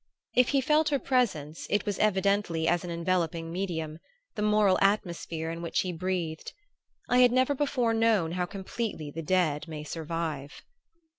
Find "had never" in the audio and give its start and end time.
7.19-7.53